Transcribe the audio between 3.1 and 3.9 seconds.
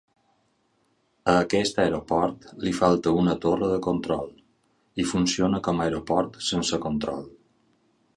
una torre de